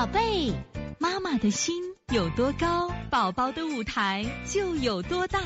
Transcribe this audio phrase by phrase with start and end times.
[0.00, 0.50] 宝贝，
[0.98, 1.74] 妈妈的心
[2.10, 5.38] 有多高，宝宝的舞台就有多大。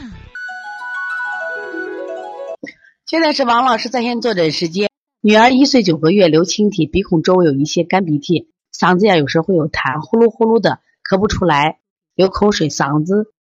[3.05, 4.89] 现在是王老师在线坐诊时间。
[5.21, 11.80] 女儿一岁九个月，流清涕，鼻孔周围有一些干鼻涕，嗓子眼有时候会有痰，呼噜呼噜的咳不出来，
[12.14, 13.32] 流口水，嗓子、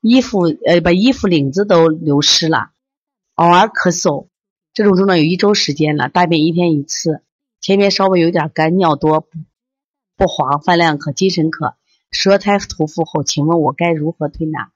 [0.00, 2.70] 衣服呃把衣服领子都流湿了，
[3.34, 4.28] 偶尔咳嗽。
[4.72, 7.20] 这种症状有一周时间了，大便一天一次，
[7.60, 9.28] 前面稍微有点干，尿多。
[10.22, 11.74] 不黄，饭量可，精神可，
[12.12, 14.70] 舌苔涂敷后，请问我该如何推拿？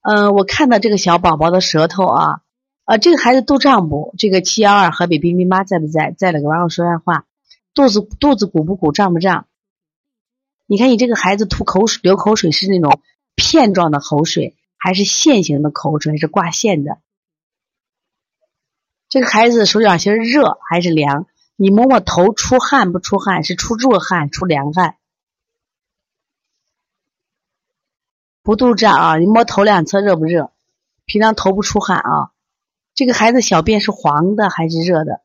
[0.00, 2.40] 嗯，我看到这个小宝宝的舌头啊，
[2.84, 4.14] 啊，这个孩子肚胀不？
[4.16, 6.14] 这个七幺二河北冰冰妈在不在？
[6.16, 7.26] 在了，给王老师说下话。
[7.74, 8.90] 肚子肚子鼓不鼓？
[8.90, 9.46] 胀不胀？
[10.64, 13.02] 你看你这个孩子吐口水流口水是那种
[13.34, 16.96] 片状的口水，还是线形的口水，还是挂线的？
[19.10, 21.26] 这个孩子手脚心热还是凉？
[21.60, 23.42] 你摸摸头，出汗不出汗？
[23.42, 24.96] 是出热汗，出凉汗？
[28.44, 29.16] 不肚胀啊？
[29.18, 30.52] 你摸头两侧热不热？
[31.04, 32.30] 平常头不出汗啊？
[32.94, 35.20] 这个孩子小便是黄的还是热的？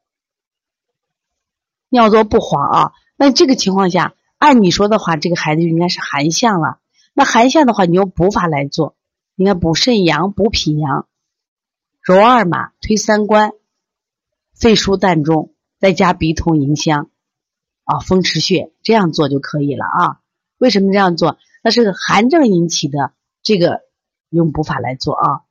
[1.90, 2.94] 尿多不黄啊？
[3.16, 6.80] 那这个情况下，按你说的话，这个孩子就应该是寒象了。
[7.14, 8.96] 那寒象的话，你用补法来做，
[9.36, 11.08] 应该补肾阳、补脾阳，
[12.02, 13.52] 揉二马、推三关、
[14.56, 15.53] 肺疏膻中。
[15.84, 17.10] 再加鼻通迎香，
[17.84, 20.20] 啊，风池穴这样做就可以了啊。
[20.58, 21.38] 为什么这样做？
[21.62, 23.82] 那是寒症引起的，这个
[24.30, 25.42] 用补法来做啊。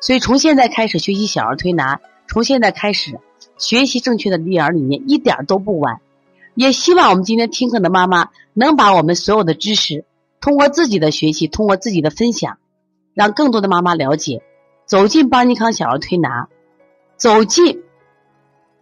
[0.00, 3.18] 所以从现在开始学习小儿推拿，从现在开始
[3.58, 6.00] 学习正确的育儿理念，一点都不晚。
[6.54, 10.04] 也希望我们今天听课的妈妈能把我们所有的知识，
[10.40, 12.58] 通过自己的学习，通过自己的分享，
[13.14, 14.44] 让更多的妈妈了解，
[14.84, 16.48] 走进邦尼康小儿推拿，
[17.16, 17.82] 走进。